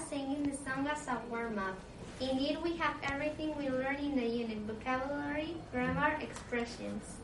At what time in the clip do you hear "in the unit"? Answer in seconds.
3.96-4.58